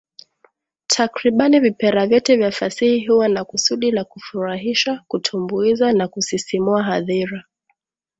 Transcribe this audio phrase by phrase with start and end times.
[0.87, 7.43] Takribani vipera vyote vya fasihi huwa na kusudi la kufurahisha, kutumbuiza na kusisimua hadhira.